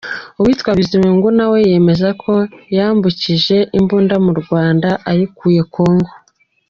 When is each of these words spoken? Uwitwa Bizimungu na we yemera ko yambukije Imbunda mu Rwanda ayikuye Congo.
Uwitwa 0.39 0.71
Bizimungu 0.79 1.27
na 1.37 1.45
we 1.51 1.59
yemera 1.71 2.09
ko 2.23 2.33
yambukije 2.77 3.57
Imbunda 3.77 4.15
mu 4.25 4.31
Rwanda 4.41 4.89
ayikuye 5.09 5.61
Congo. 5.75 6.11